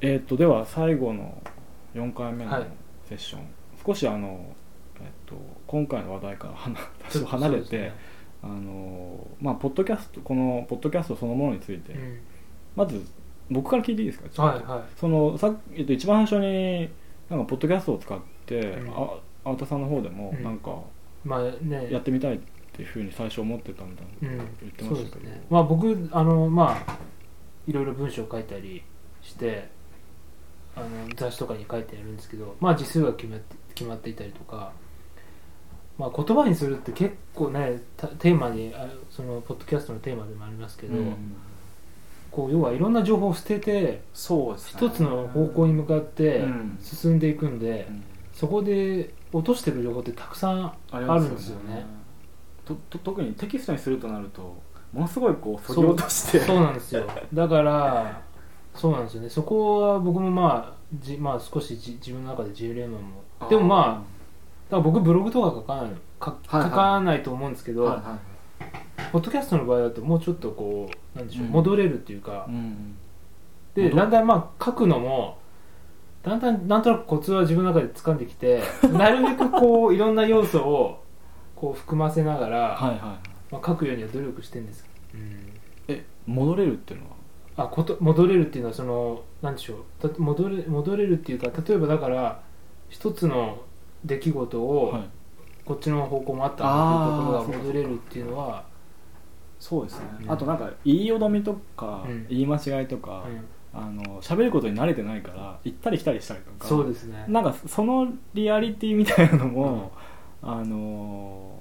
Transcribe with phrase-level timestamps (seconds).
[0.00, 1.42] えーっとでは最後の
[1.94, 2.66] 4回目のはい。
[3.08, 3.42] セッション、
[3.84, 4.54] 少しあの、
[5.00, 5.34] えっと
[5.66, 7.94] 今回の話題から離多少離れて、ね。
[8.42, 12.20] あのまあポッドキャストこのポッドキャストそのものについて、うん。
[12.76, 13.04] まず
[13.50, 14.28] 僕から聞いていいですか？
[14.28, 14.70] ちょっと。
[14.70, 14.88] はいはい。
[14.96, 16.88] そのさっき、えっと、一番最初に
[17.30, 18.90] なんかポッドキャストを使って、うん。
[18.90, 19.10] あ
[19.44, 20.44] 青田さんの方でもうん。
[20.44, 20.78] なんか
[21.24, 21.88] まあね。
[21.90, 22.38] やってみたいっ
[22.72, 24.48] ていうふうに最初思ってたみたいなうん。
[24.60, 25.46] 言ってそましたけど、うですね。
[25.48, 26.98] まあ僕あのまあ
[27.66, 28.82] いろいろ文章を書いたり
[29.22, 29.76] して
[30.76, 34.72] あの雑誌とかに書いてやるんですけどまあ字数が決まって決まっていたりとか、
[35.98, 41.14] まあ、言葉にするって結構ねたテーマにあそのポッドキャストのテーマでもありますけど、うん。
[42.30, 44.80] こう要はいろんな情報を捨ててそうですね。
[44.88, 46.78] 一つの方向に向かってうん。
[46.82, 48.04] 進んでいくんで、うん。
[48.34, 51.86] そこで落としてる情報ってたくさんああるんですよね。
[52.64, 54.56] とと特にテキストにするとなると
[54.92, 56.40] ものすごいこうそぎ落として。
[56.40, 57.06] そうなんですよ。
[57.32, 58.22] だから
[58.74, 59.28] そうなんですよね。
[59.28, 63.48] そこは僕もまあじ、まあ、少しじ自分の中でジレンマも。
[63.48, 64.18] でもまあ
[64.70, 68.18] だから僕ブログとか書かない書かないと思うんですけど、はいは
[69.12, 71.52] ポッドキャストの場合だともうちょっとこうなんでしょう、うん。
[71.52, 72.46] 戻れるっていうか。
[72.48, 72.96] い、うん。
[73.74, 75.38] で戻だんだんまあ書くのも
[76.22, 78.62] だんだんなんとなくコツは自分の中で掴んできて
[78.92, 81.04] なるべくこういろんな要素を
[81.54, 82.98] こう含ませながら、はいはい
[83.52, 85.24] まあ、書くようには努力してるんですけど、
[85.88, 87.17] え戻れるっていうのは？
[87.58, 90.08] あこと戻れるっていうのはそのなんでしょう。
[90.08, 92.40] た戻れ戻れるっていうか例えばだから
[92.88, 93.58] 一つの
[94.04, 95.02] 出来事を、はい。
[95.64, 98.64] こっちの方向もあったなっていうところが戻れるっていうのは、
[99.60, 100.30] そうですね、うん。
[100.30, 102.26] あとなんか言いよどみとか、うん。
[102.30, 103.26] 言い間違いとか、
[103.74, 103.78] うん。
[103.78, 106.66] あの喋ることに慣れてないから行ったり来たりしたりとか。
[106.66, 107.26] そうですね。
[107.28, 109.92] なんかそのリアリティみたいなのも、
[110.42, 111.60] あの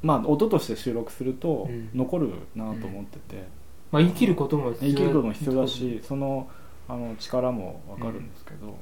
[0.00, 1.90] まあ音として収録するとうん。
[1.92, 3.46] 残るなと思ってて、
[3.94, 6.48] まあ、言い切ることも言い切ることも必要だしその
[6.88, 8.76] あの力も分かるんですけど、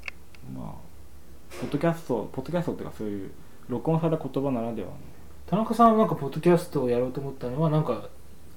[0.56, 0.72] まあ
[1.60, 3.30] ポッドキャストポッドキャストっていうかそういう
[3.68, 4.94] 録音された言葉ならではの。
[5.46, 8.08] 田中さんはなんかポッドキャストをやろうと思ったのはなんか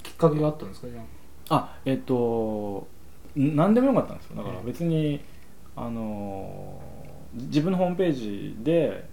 [0.02, 1.06] きっかけがあったんですかね
[1.50, 1.78] あ。
[1.84, 2.88] えっと
[3.38, 4.38] ん何でもよかったんですよ。
[4.38, 4.66] だからうん。
[4.66, 5.20] 別に、
[5.76, 6.80] あの
[7.34, 9.10] 自分のホームページで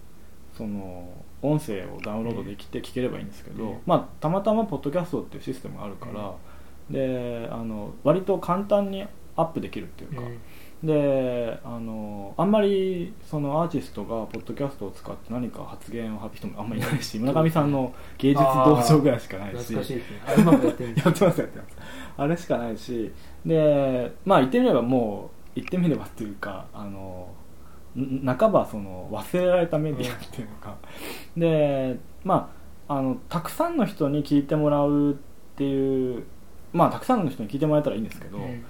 [0.57, 1.09] その
[1.43, 3.79] 音声をダウンロードできて聞ければいいんですけど、うん。
[3.85, 6.33] まあたまたまポッドキャストっていうシステムがあるから、
[6.93, 10.23] であの割と簡単にアップできるっていうか、
[10.85, 19.65] であのあんまりそのアーティストがポッドキャストを使って何か発言を発表人もあんまりいないし村上さんの芸術道場ぐらいしかないし。
[19.65, 20.03] すね。
[20.27, 21.77] あ今もやってるんですやってますやってます。
[22.19, 23.13] あれしかないし。
[23.47, 27.29] でまあ言ってみればもう言ってみればっていうかあの
[27.97, 30.77] ん半ばその忘れられたメディアっていうか、
[31.37, 32.53] でま
[32.89, 35.15] ああのたくさんの人に聞いてもらうっ
[35.57, 36.25] ていう
[36.73, 38.65] まあたくさんの人に聞いてもらえたらいいんですけど、うん。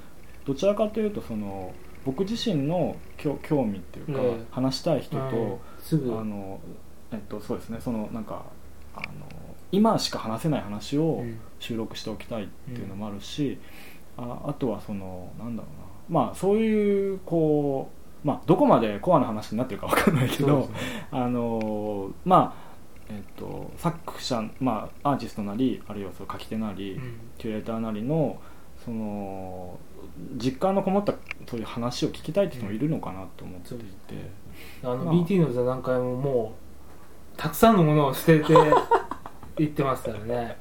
[0.45, 1.73] どちらかというとその
[2.05, 5.61] 僕自身の興興味っていうか、ええ話したい人と、
[6.19, 6.61] あの
[7.13, 8.45] えっとそうですねそのなんか
[8.95, 9.07] あの
[9.71, 11.39] 今しか話せない話をうん。
[11.63, 13.57] 収録しておきたいっていうのもあるし、
[14.17, 15.69] ああとはそのなんだろ
[16.11, 17.89] うなまあそういうこ
[18.25, 20.69] うまあどこまでコアな話になってるかわかんないけど、ね。
[21.13, 22.62] あのまあ
[23.13, 27.15] えっと作者まあアーティストなりあるいはその書き手なり、うん。
[27.37, 28.41] キュレーターなりの
[28.85, 29.79] その
[30.37, 31.15] 実感のこもった
[31.49, 33.85] そういう話を聞きたいって人もいるのかなと思っていて、
[34.83, 35.15] あの、まあ。
[35.15, 36.55] BT の座談会もも
[37.35, 38.55] うたくさんのものを捨てて
[39.59, 40.57] 行ってますからね。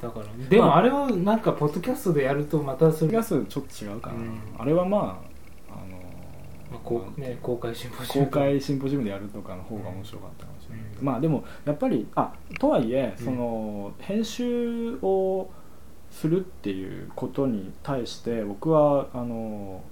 [0.00, 0.66] だからでまあ。
[0.68, 4.40] もあれはなんかポッドキャストでやるとまたそれガスちょっと違うかな、うん。
[4.58, 5.29] あれはまあ
[6.70, 11.04] まあこうね、公開シンポジウ公ム開シンポジウムでやるとかの方が面白かったかもしれない、うん。
[11.04, 13.24] まあでもやっぱりあとはいえうん。
[13.24, 15.50] その、編集を
[16.10, 19.82] するっていうことに対して僕はあの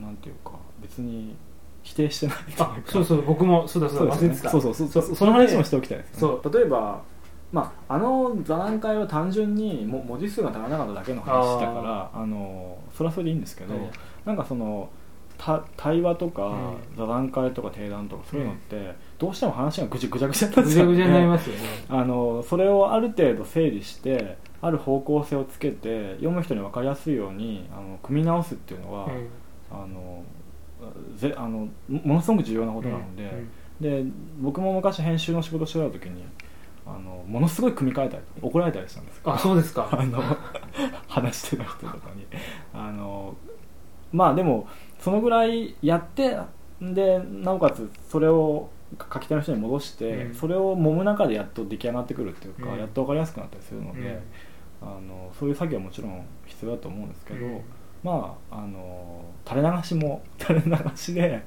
[0.00, 1.36] なんていうか別に
[1.82, 2.36] 否定してない
[2.86, 4.50] そうそう僕もそうだそうだ忘れてた。
[4.50, 7.02] そうそうそうその話もしておきたいです、ね、そ例えば
[7.50, 13.90] まあ、あの座談会は単純にも文字数が足らなかっただけの話だからあのそれはそれでいいんですけど、はい。
[14.26, 15.07] なんかそのた
[15.76, 16.54] 対話とか、う
[16.94, 16.96] ん。
[16.96, 21.62] 座談会とか定談とかそういうのって、どうしても話がぐちゃぐちゃぐちゃになっちゃうぐちゃぐちゃになりますよね。
[21.88, 29.28] あのそれをある程度整理してある方向性をつけて読む人に分かりやすいようにあの組み直すっていうのは、うん。
[29.70, 30.24] あの
[31.16, 33.32] ぜあのもものすごく重要なことなので,、
[33.80, 34.04] で
[34.40, 36.24] 僕も昔編集の仕事してた時に
[36.86, 39.88] あのものすごい組み替えたり怒られたりしたんですあそうですか。
[39.92, 40.22] あの
[41.06, 42.26] 話してた人とかに。
[42.72, 43.36] あの
[44.12, 44.66] まあでも
[44.98, 46.36] そのぐらいやって
[46.80, 48.70] でなおかつそれを
[49.12, 50.34] 書き手の人に戻して、うん。
[50.34, 52.78] それを揉む中でやっと出来上がってくるっていうか、うん。
[52.78, 54.88] やっと分かりやすくなったりするので、うん。
[54.88, 57.60] あのそういう作業はもちろん必要だと思うんですけど、うん。
[58.02, 61.42] まああの垂れ流しも 垂れ流しで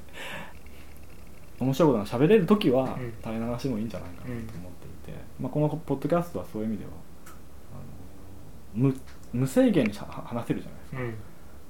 [1.59, 3.13] 面白いことが喋れる時はうん。
[3.23, 6.91] 垂れ流しもいいんじゃないかなと思っていて、まあ、このポッドキャストはそういう意味では
[7.73, 8.95] あの無
[9.33, 11.01] 無制限にしゃ話せるじゃないですか。
[11.01, 11.07] うん。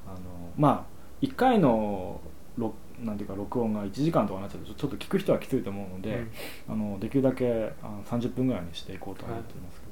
[0.07, 0.17] あの
[0.57, 0.90] まあ
[1.21, 2.19] 1回の
[2.57, 6.23] 録なんていうか録音が1時間とかになっちゃうとちょっと聞く人はきついと思うので、
[6.69, 9.87] あのできるだけあの30分ぐらいにしていこうと思っていますけ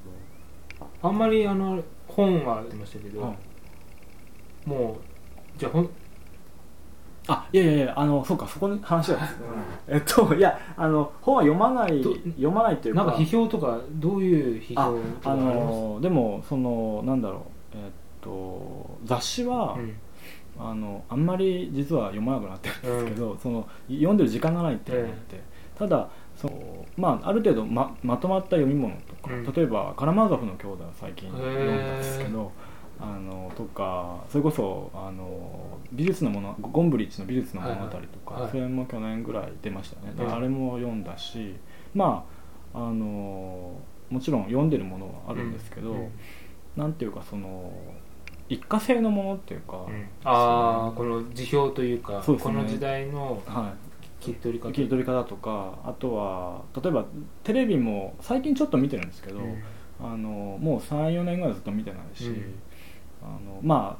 [0.80, 3.34] ど、あんまりあの本は出ましたけど、は
[4.66, 4.68] い。
[4.68, 4.98] も
[5.56, 5.90] うじゃあほん
[7.26, 9.18] あいやいやいやあのそうかそこに話が
[9.88, 13.04] えっといやあの本は読まないど読まないっていうか。
[13.04, 17.40] なんか批評とかどういう批あ評とかあのでもそのなんだろう
[17.76, 17.90] えっ
[18.20, 19.96] と雑誌は、うん
[20.62, 25.40] あのあんまり実は読まなくなってるんですけど、その読んでる時間がないっていうのがあって、
[25.78, 29.52] ただその、まあ、ある程度ままとまった読み物とか、うん。
[29.52, 32.52] 例えば「カラマーゾフの兄弟」を最近読んだんですけど
[33.00, 37.90] あのとかそれこそあの美術のものゴンブリッジの美術の物語と
[38.26, 38.50] か、はいはい。
[38.50, 40.34] それも去年ぐらい出ましたよね、でうん。
[40.34, 41.54] あれも読んだし
[41.94, 42.24] ま
[42.74, 43.74] ああの
[44.10, 46.10] もちろん読んでるものはあるんですけど、うん。
[46.76, 47.72] なんていうかその
[48.50, 50.08] 一過性のものっていうか、うん。
[50.24, 52.20] ああこの辞表というかね。
[52.26, 53.72] この時代のは
[54.20, 54.22] い。
[54.22, 54.72] 切り取り方。
[54.72, 57.04] 切り取り方とかあとは例えば
[57.44, 59.62] テレビも最近ちょっと見てるんですけど、うん。
[60.02, 62.54] あのもう34年ぐらいずっと見てないし、うん。
[63.22, 63.98] あのま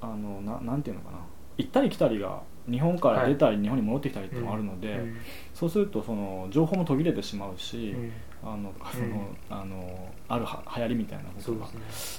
[0.00, 1.18] ああのななんていうのかな
[1.58, 5.16] 行ったり来たりが日本から出たり、日本に戻ってきたりってもあるので、うん
[5.52, 8.12] そうするとその情報も途切れてしまうし、うん。
[8.42, 9.36] あのその、うん。
[9.50, 11.66] あのあるは流行りみたいなことが。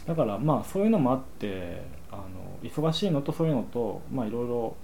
[0.06, 1.82] だからまあそういうのもあって
[2.12, 4.76] あの忙しいのとそういうのとまあいろいろ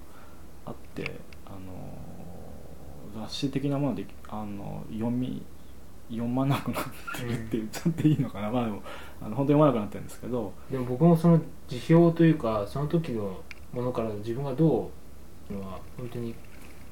[0.65, 5.43] あってあの雑誌的なものであの読み
[6.09, 6.83] 読まなくなっ
[7.15, 8.81] てるって言っちゃっていいのかな、まあでも
[9.21, 10.53] あの本当に読まなくなってるんですけど。
[10.71, 13.37] でも僕もその辞表というかその時の
[13.77, 14.89] ものから自分がど
[15.51, 16.33] うのは本当に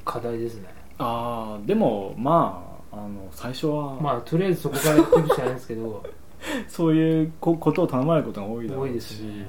[0.03, 0.69] 課題ですね。
[0.97, 6.03] ああでもまああの最初は、まあとりあえずそこからやってるしかないんですけど。
[6.67, 9.47] そういうこことを頼まれることが多いだろ多いうでしすね。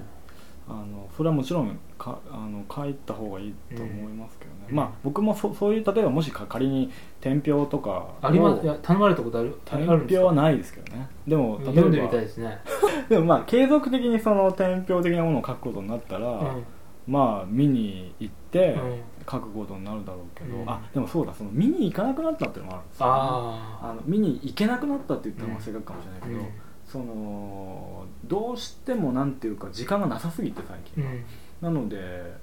[0.69, 4.77] あのそれはもちろんかあの書いた方がいいと思いますけどね、うん。
[4.77, 6.91] まあ僕もそそういう例えばもしか仮に
[7.21, 9.59] 天評とかありますをいや頼まれたことある？
[9.67, 11.09] あ天るんですか評はないですけどね。
[11.29, 12.59] でも例えば読んでみたいですね。
[13.09, 16.65] でもまあ継続的にその天評的なものを書くことになったら、うん
[17.07, 19.01] まあ見に行ってうん。
[19.29, 20.71] 書くことになるだろうけど、うん。
[20.71, 26.41] あでもそうだその見に行かなくなったっていうのがあるんですよ、ね、ああの見に行けなくなったって言ったら正確かもしれないあけど、
[26.87, 31.25] そのどうしてもなんていうか時間がなさすぎて最近、うん。
[31.61, 31.99] なので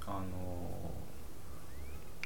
[0.06, 0.20] あ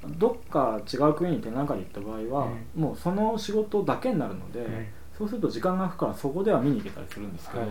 [0.04, 4.88] のどっか違う国に展覧会に行った場合は、もうその仕事だけになるので、うん。
[5.18, 7.70] そうすると時間が空くからそこでは見に行けたりするんですけど、はい。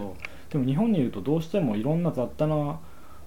[0.51, 2.79] でも日本にいるとどうしてもいろんな雑多な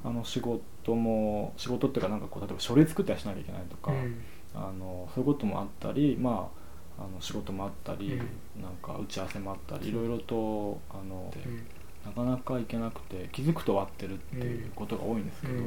[0.05, 0.61] あの仕事
[0.95, 4.21] も仕事っていうかなんかこう例えば書類作ったりしなきゃいけないとか、うん。
[4.55, 6.49] あのそういうこともあったりま
[6.97, 8.61] ああの仕事もあったり、うん。
[8.61, 11.63] なんか打ち合わせもあったりいろいろとあの、うん。
[12.05, 15.59] なかなか行けなくて気づくと終わってるっていうことが多いんですけど、うん。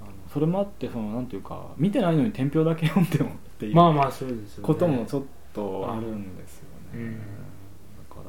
[0.00, 4.66] あのそれもあってそのなんていうか見てないのに天評だけ読んでもっていうまあまあそうですよね。
[4.66, 5.22] こともちょっ
[5.52, 7.18] とあるんですよね、うん。
[7.18, 7.20] だ
[8.14, 8.24] から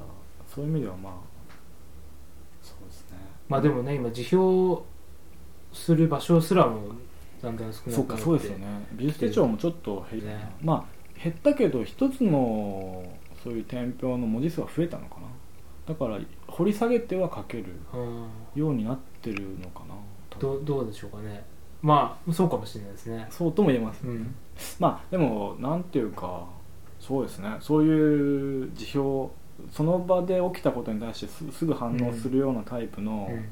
[0.48, 1.14] そういう意味ではまあ
[2.62, 3.18] そうですね。
[3.48, 4.84] まあでもね今辞表
[5.74, 6.96] する場所すらも
[7.42, 7.92] だんだん少なくなって。
[7.92, 8.68] そうかそうですよね。
[8.94, 10.52] 美術手帳もちょっと減っね。
[10.62, 13.04] まあ減ったけど一つの
[13.44, 15.28] そういう天評の文字数は増えたのかな。
[15.88, 18.28] だから掘り下げては書けるうん。
[18.56, 19.96] ようになってるのかな。
[20.40, 21.44] どうどうでしょうかね。
[21.82, 23.28] まあそうかもしれないですね。
[23.30, 24.36] そうとも言えます、うん。
[24.80, 26.46] まあでもなんていうか
[27.00, 27.58] そうですね。
[27.62, 29.34] そういう辞表
[29.72, 33.46] その場で起きたことに対してすすぐ反応するようなタイプのうん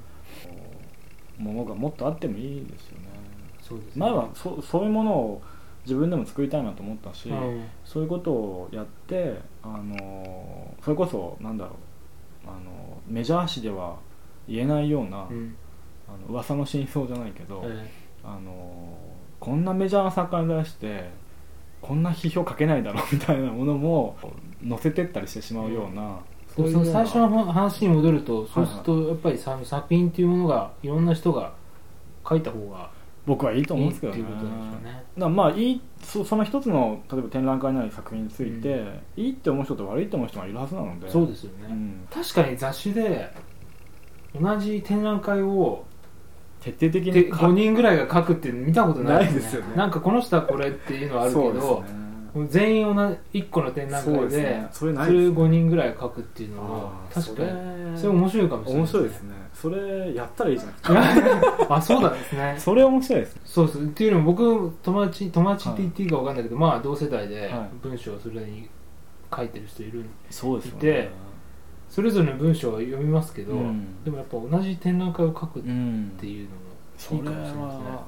[1.38, 3.08] ものがもっとあってもいいですよね、
[3.62, 3.92] そうですね。
[3.96, 5.42] 前はそそういうものを
[5.84, 11.72] 自分でも作りたいなと思ったし、うんそういうことをやってあのそれこそなんだろ
[12.46, 13.98] うあのメジャー誌では
[14.48, 15.56] 言えないような、うん。
[16.08, 17.92] あの噂の真相じゃないけど、え
[18.24, 18.98] あの
[19.40, 21.10] こんなメジャーな作家に対して
[21.82, 24.18] こんな批評書けないだろうみたいなものも
[24.68, 26.20] 載せてったりしてしまうような、えでも
[26.58, 31.54] その最初の話に戻るとそうするはとやっぱりさ作品っていうものがいろんな人が
[32.28, 32.90] 書いた方が
[33.28, 34.24] 僕はいいと思うんですけどね。
[35.16, 38.86] まあいいそその一つの例えば展覧会なり作品について、
[39.18, 41.10] いいって思う人と悪いって思う人がいるはずなので。
[41.10, 42.08] そうですよね、うん。
[42.10, 43.30] 確かに雑誌で
[44.40, 45.84] 同じ展覧会を
[46.62, 49.76] 徹底的でに書5人ぐらいが書くって見たことないないですよね。
[49.76, 52.07] なんかこの人はこれっていうのはあるけど、ですね
[52.50, 54.68] 全員同じ1個の展覧会でね。
[54.72, 59.36] それないそれですね5人ぐらい書くっていうのもあー確かにそれ面白いかもしれない面白いですね。
[59.54, 61.68] それやったらいいじゃないですか。
[61.76, 62.56] あそうなんですね。
[62.60, 63.42] それ面白いですね。
[63.46, 67.70] そうそうっていうのも僕友達友達って言っていいか分かんないけど、まあ同世代ではい。
[67.82, 68.70] 文章をそれに
[69.36, 70.82] 書いてる人いるそうですよね。
[70.82, 71.12] で
[71.90, 74.04] それぞれの文章は読みますけど、うん。
[74.04, 78.04] でもやっぱ同じ展覧会を書くっうんていうのもいいかもしれないは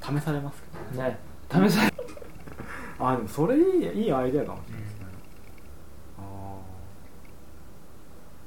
[0.00, 1.18] 試されますけどねね。
[1.60, 1.68] ね。
[1.68, 1.92] 試され
[3.00, 5.06] あでもそれいいいいアイデアかもしれないですね、
[6.18, 6.24] ああ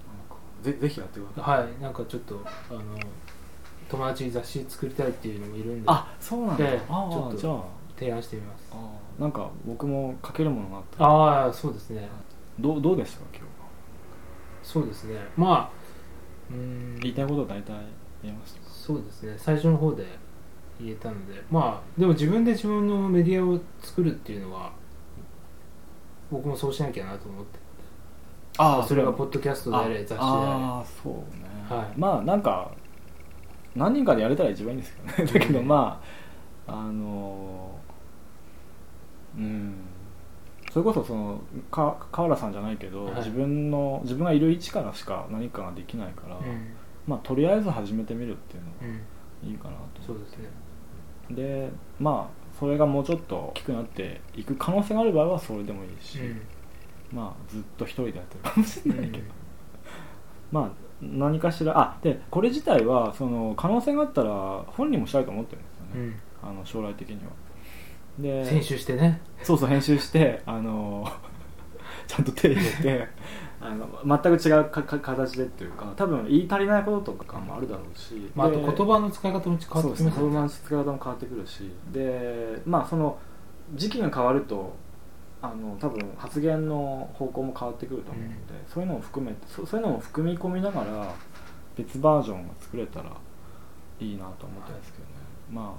[0.07, 1.59] なんかぜぜひやってください。
[1.63, 1.81] はい。
[1.81, 2.81] なんかちょっとあの
[3.89, 5.85] 友達に雑誌作りたいっていうのもいるんで。
[5.87, 7.63] あそうなんだ、であちょっとあじゃあ。
[7.95, 8.73] 提案してみます。
[9.19, 11.09] なんか僕も書けるものがあったら。
[11.09, 12.09] ああそうですね。
[12.59, 13.19] どうどうでした？
[13.19, 13.49] か今日は。
[14.63, 15.19] そうですね。
[15.37, 15.71] まあ
[16.49, 16.99] うーん。
[17.01, 17.71] 言いたいこと大体
[18.23, 19.35] 言えましたそうですね。
[19.37, 20.07] 最初の方で
[20.79, 24.71] 言えたのでまあでも自分で自分のメディアを作るっていうのは
[26.31, 27.59] 僕もそうしなきゃなと思って。
[28.57, 31.21] あそれがポッドキャストであれ雑誌であああそうね、
[31.67, 31.99] はい。
[31.99, 32.71] まあなんか
[33.75, 35.33] 何人かでやれたら一番いいんですけどね。
[35.33, 36.01] だけどうんま
[36.67, 37.79] ああの
[39.37, 39.73] うん。
[40.71, 43.15] それこそそのか川原さんじゃないけど、はい。
[43.15, 46.73] 自分の自分がいる位置からしか何かができないから、れ、うん。
[47.07, 49.01] まあとりあえず始めてみるっていうのがうん、
[49.43, 50.49] いいかなとそうですね。
[51.31, 51.69] で
[51.99, 56.19] まあそれがもうちょっと大きくなっていく可能性がある場合はそれでもいいし、
[57.11, 59.23] まあずっと一人でやってるかもしれないけど、
[60.51, 60.69] まあ
[61.01, 65.91] 何かしらあでこれ自体はその可能性があったら本人もしたいと思ってるんですよね、
[66.43, 66.49] うん。
[66.49, 67.31] あの将来的には。
[68.19, 69.21] で編集してね。
[69.41, 71.11] そうそう編集してあの
[72.07, 73.07] ちゃんと手入れて
[73.61, 81.71] あの全く違うかか形でっていうか多分言い足りないこととかもあるだろうし、まあ、あとで言葉の使い方も変わってきますそうですね言葉の使い方も変わってくるし。
[81.91, 83.17] でまあその
[83.75, 84.75] 時期が変わると
[85.41, 88.35] あの多分発言の方向も変わってくると思うので、
[88.67, 91.13] そういうのも含めてそそういうのも含み込みながら
[91.75, 93.11] 別バージョンが作れたら
[93.99, 95.11] いいなと思ってるんですけどね、
[95.51, 95.73] まああの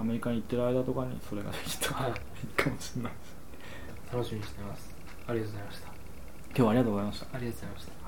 [0.00, 3.40] アメリカに行ってる間とかにそれができたらはいいいかもしれないです。
[4.12, 5.86] 楽しみにしてますありがとうございました。
[5.86, 7.26] 今日はありがとうございました。
[7.32, 7.99] ありがとうございました